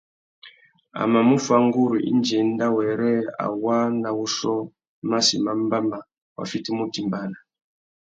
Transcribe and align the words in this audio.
A 0.99 1.01
mà 1.11 1.19
mú 1.27 1.35
fá 1.47 1.55
nguru 1.65 1.97
indi 2.11 2.33
enda 2.43 2.67
wêrê 2.77 3.13
a 3.43 3.45
waā 3.63 3.83
nà 4.01 4.09
wuchiô 4.17 4.55
massi 5.09 5.35
mà 5.45 5.51
mbáma 5.63 5.97
wa 6.35 6.43
fitimú 6.51 6.81
utimbāna. 6.87 7.37